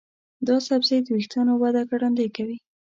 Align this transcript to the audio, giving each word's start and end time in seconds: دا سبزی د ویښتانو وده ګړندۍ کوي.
دا 0.47 0.55
سبزی 0.67 0.97
د 1.03 1.07
ویښتانو 1.17 1.53
وده 1.61 1.81
ګړندۍ 1.91 2.27
کوي. 2.37 2.57